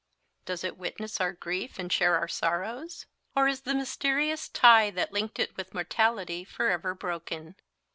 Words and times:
Does 0.45 0.63
it 0.63 0.79
witness 0.79 1.21
our 1.21 1.31
grief, 1.31 1.77
and 1.77 1.93
share 1.93 2.15
our 2.17 2.27
sorrows? 2.27 3.05
Or 3.35 3.47
is 3.47 3.61
the 3.61 3.75
mysterious 3.75 4.49
tie 4.49 4.89
that 4.89 5.13
linked 5.13 5.37
it 5.37 5.55
with 5.55 5.75
mortality 5.75 6.43
forever 6.43 6.95
broken? 6.95 7.53